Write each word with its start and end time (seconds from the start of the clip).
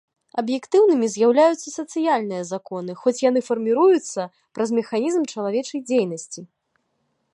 Аб'ектыўнымі 0.41 1.07
з'яўляюцца 1.15 1.73
сацыяльныя 1.79 2.43
законы, 2.53 2.91
хоць 3.03 3.15
яны 3.29 3.39
фарміруюцца 3.49 4.21
праз 4.59 4.69
механізм 4.79 5.21
чалавечай 5.35 5.79
дзейнасці. 5.91 6.41